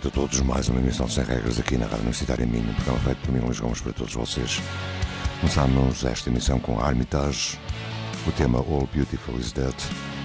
[0.00, 0.40] Noite a todos.
[0.40, 3.60] Mais uma emissão sem regras aqui na Rádio Universitária Minho, programa feito por mim, Luís
[3.60, 4.60] Gomes, para todos vocês.
[5.40, 7.58] Começamos esta emissão com Armitage,
[8.26, 9.74] o tema All Beautiful is Dead,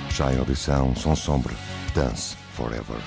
[0.10, 1.54] já em audição, som sombre,
[1.94, 2.98] Dance Forever.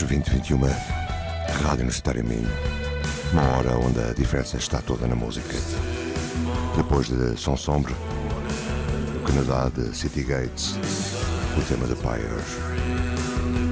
[0.00, 0.60] Sábados 2021,
[1.62, 2.48] Rádio Universitária Minho.
[3.32, 5.54] Uma hora onde a diferença está toda na música.
[6.76, 7.94] Depois de Som Sombre,
[9.16, 10.76] o Canadá de City Gates,
[11.56, 13.69] o tema de Pyres.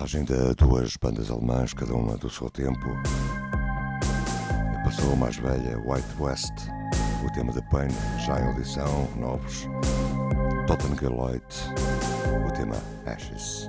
[0.00, 2.96] Passagem de duas bandas alemãs, cada uma do seu tempo.
[4.82, 6.54] Passou a mais velha, White West,
[7.22, 7.88] o tema de Pain,
[8.18, 9.68] já em audição, novos.
[10.66, 11.44] Totengeloid,
[12.46, 13.68] o tema Ashes.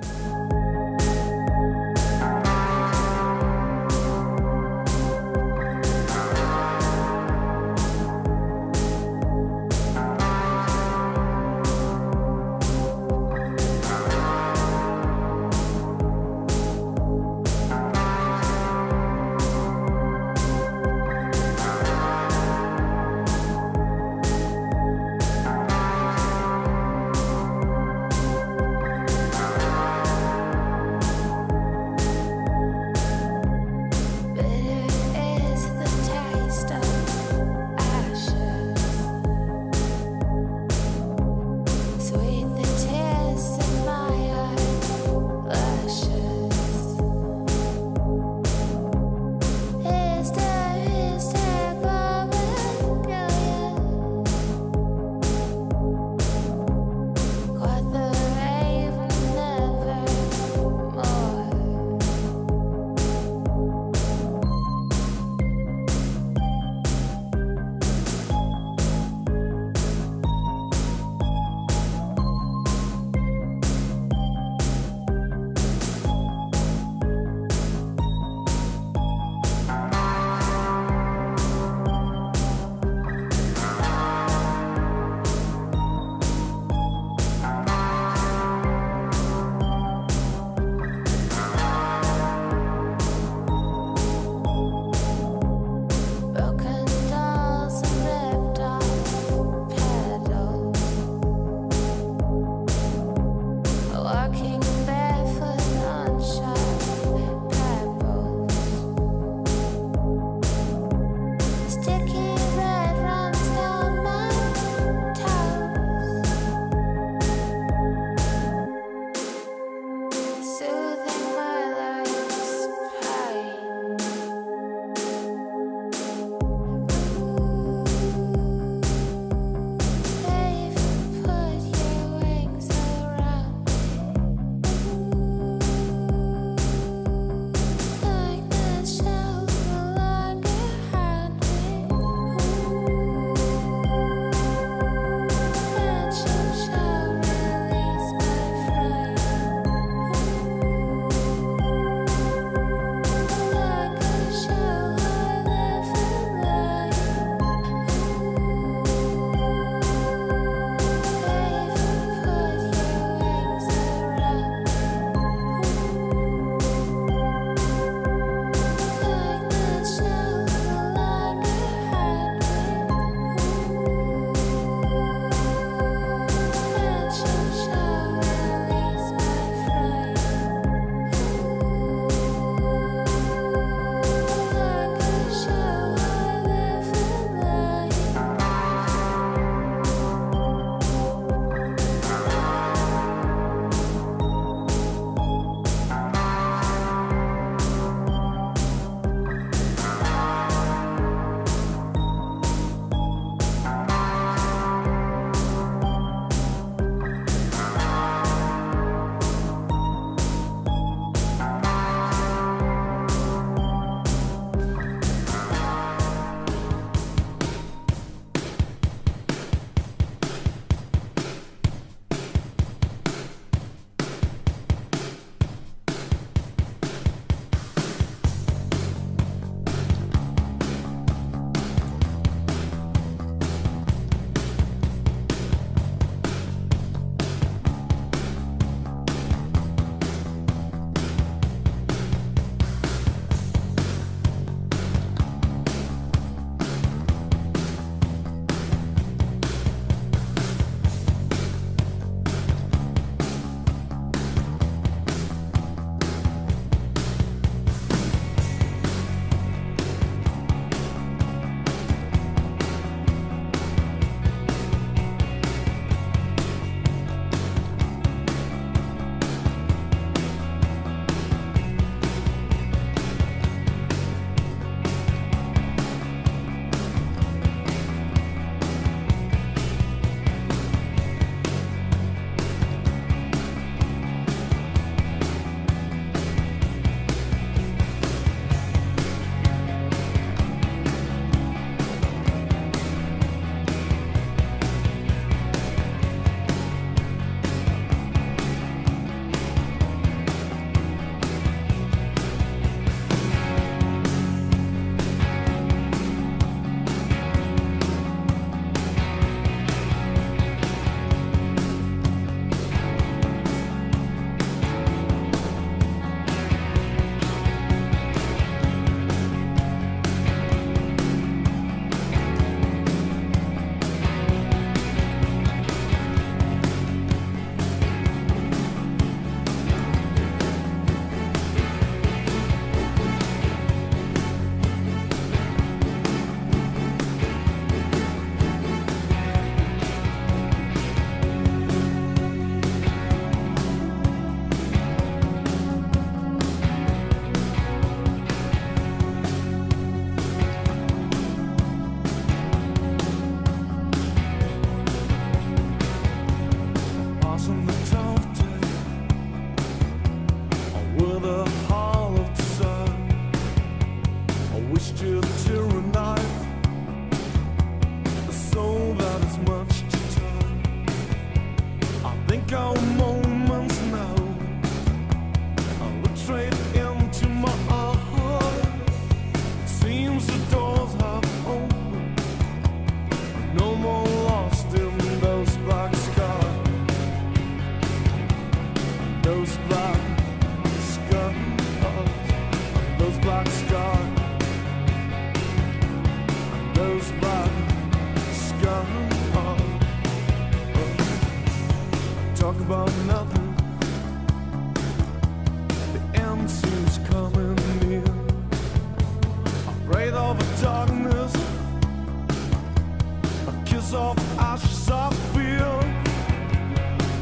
[413.94, 415.78] op als soft feel,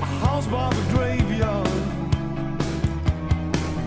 [0.03, 1.69] a House by the graveyard.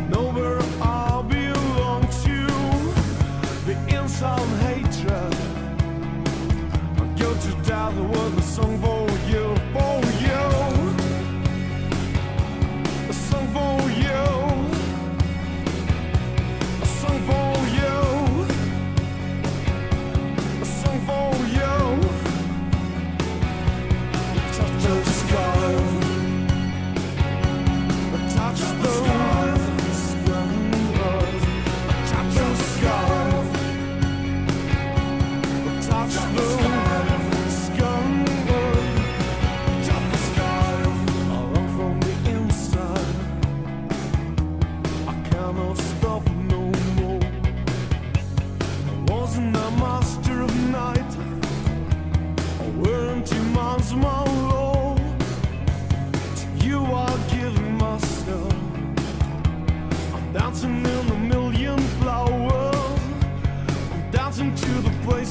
[0.10, 2.48] Nowhere I belong to.
[3.66, 5.36] The insult hatred.
[6.98, 8.78] I go to die the word the song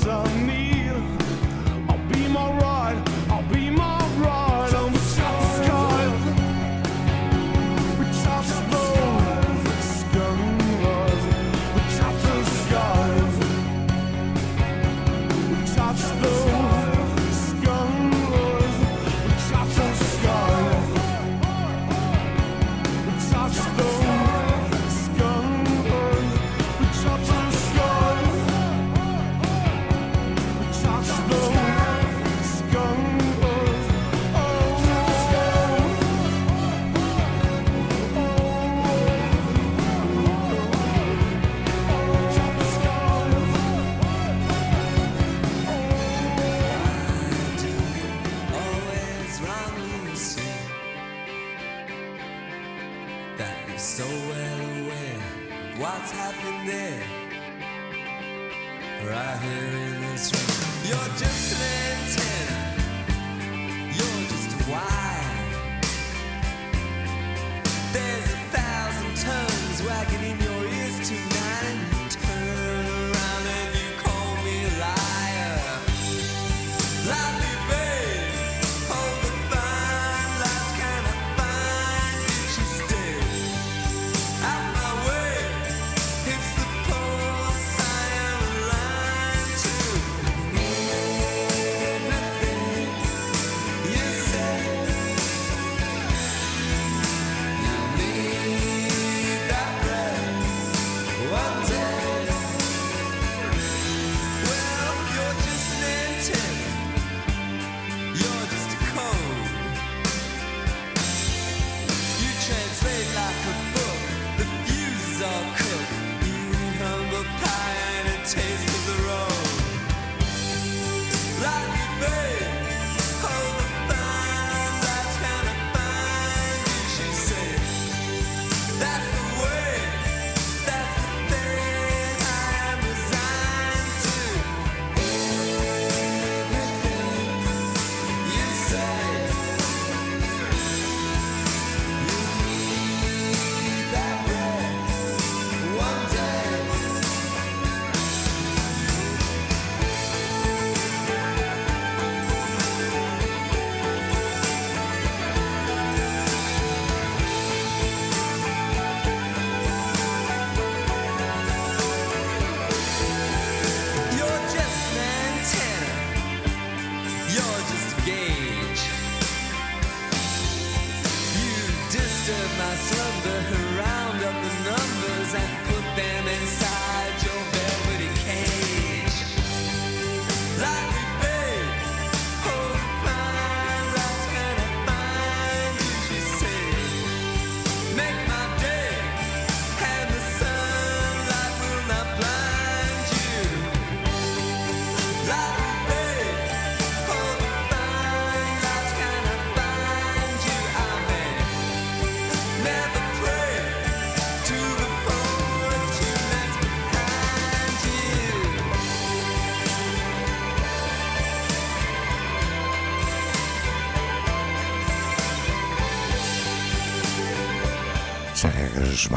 [0.03, 0.52] some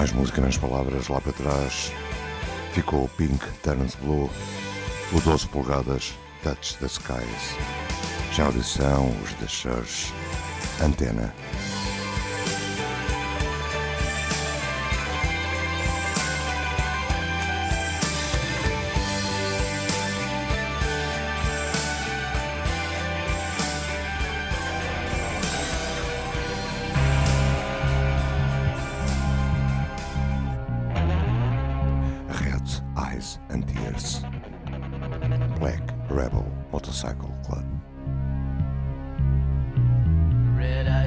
[0.06, 1.91] mais música nas palavras, lá para trás
[2.74, 4.30] ficou Pink Turns Blue,
[5.12, 6.13] o 12 polegadas
[6.44, 7.58] Touch the Skies.
[8.32, 10.13] Já audição, os The Church,
[10.80, 11.34] Antena.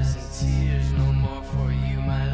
[0.08, 2.27] eyes and tears no more for you, my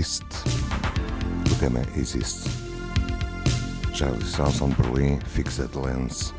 [0.00, 0.24] East.
[1.52, 2.48] O tema existe.
[3.92, 6.32] Charlie Sanson de Fixed Lens.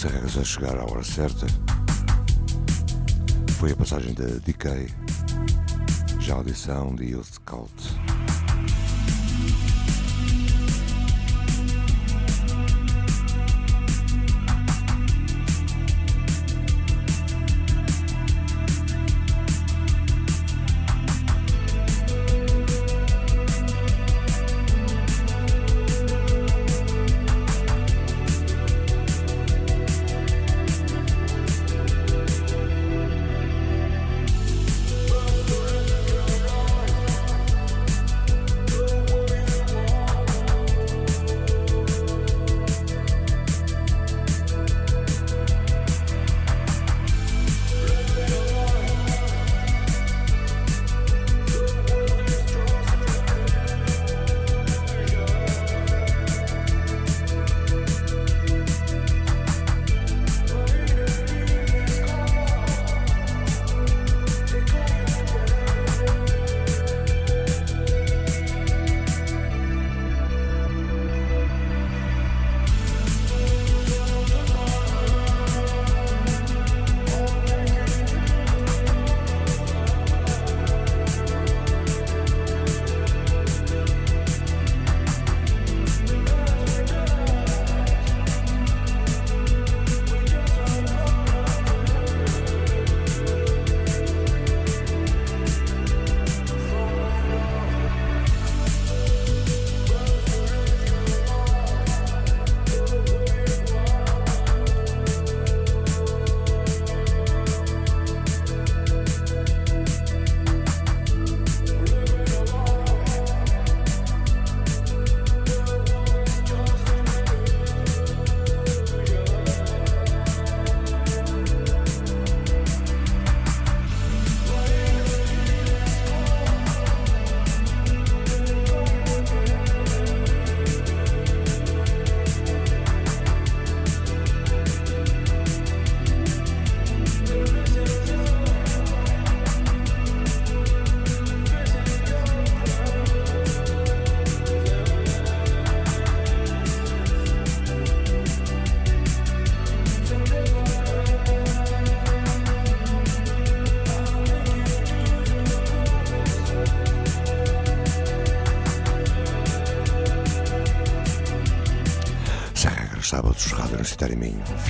[0.00, 1.46] Serras a chegar à hora certa
[3.58, 4.88] foi a passagem da Decay,
[6.18, 7.99] já a audição de Youth Cult.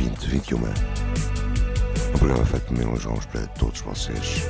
[0.08, 0.58] 2021.
[0.58, 4.46] Um programa é feito por Menos Jones para todos vocês.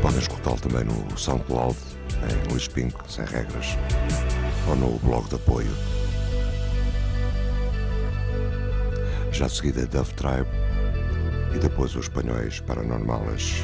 [0.00, 1.76] Podem escutá-lo também no SoundCloud,
[2.22, 3.76] em Luís Pinto, sem regras,
[4.68, 5.70] ou no blog de apoio.
[9.32, 10.48] Já de seguida, Dove Tribe
[11.54, 13.62] e depois os espanhóis paranormales.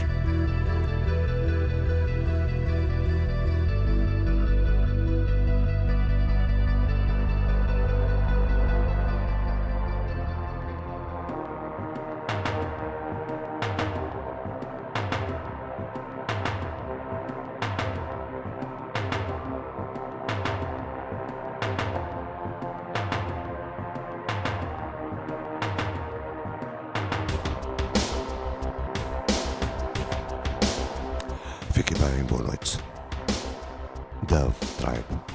[34.30, 34.58] Ourselves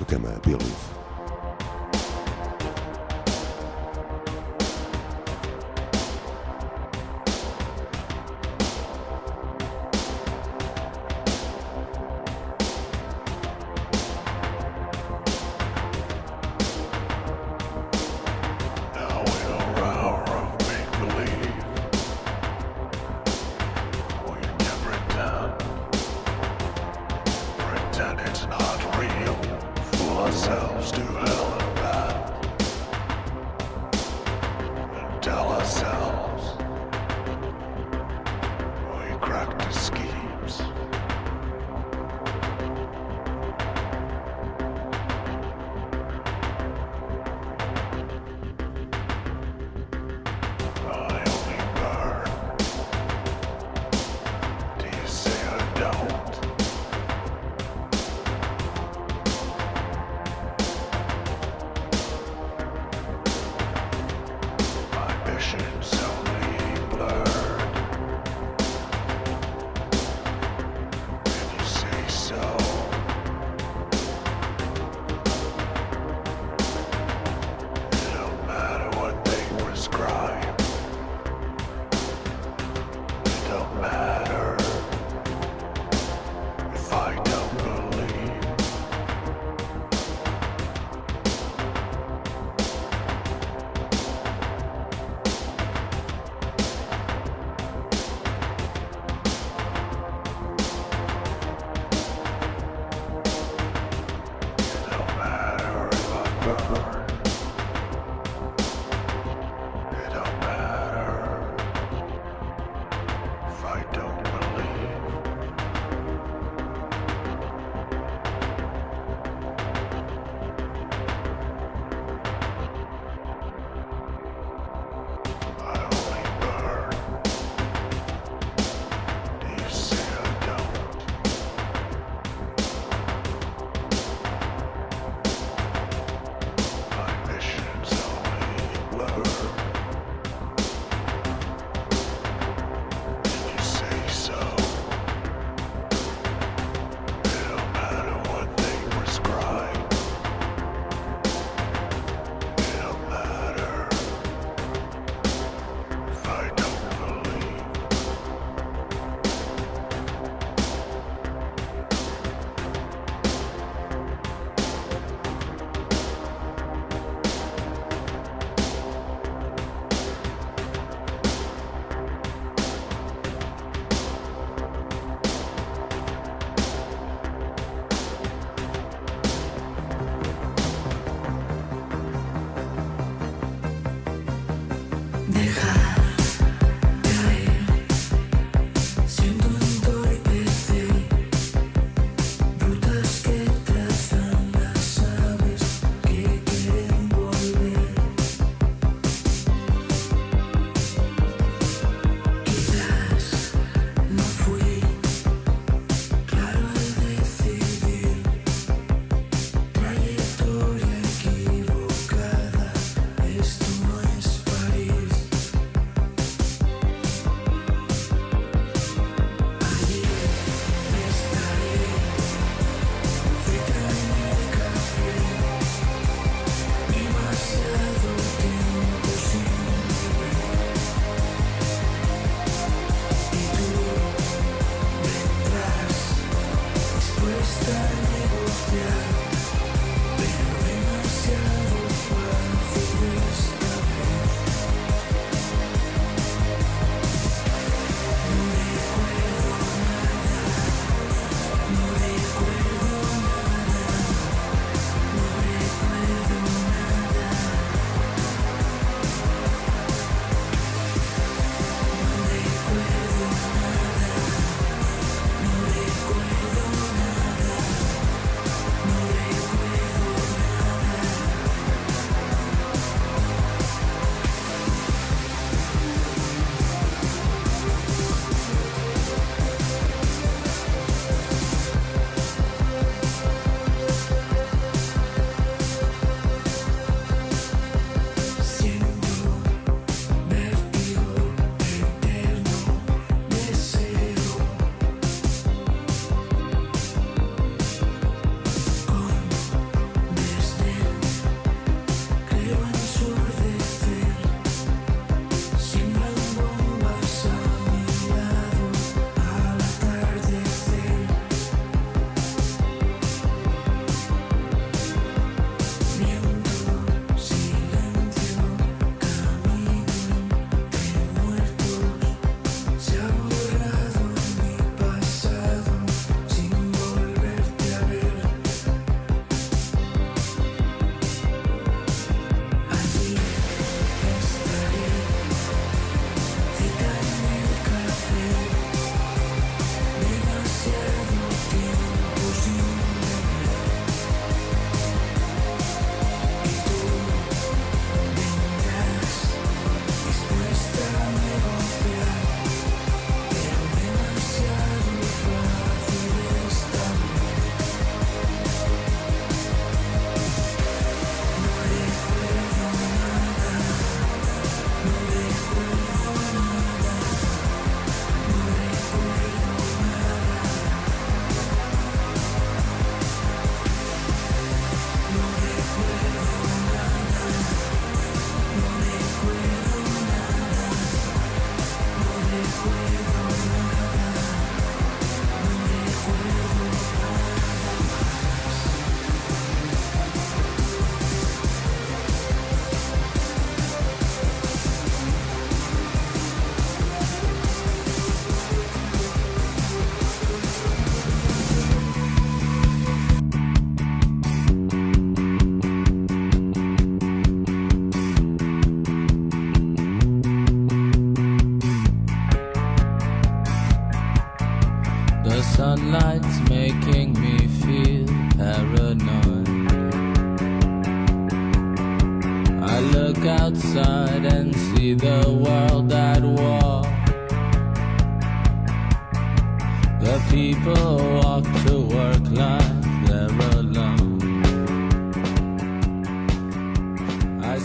[0.09, 1.04] to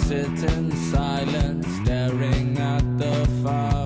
[0.06, 3.79] sit in silence, staring at the fire.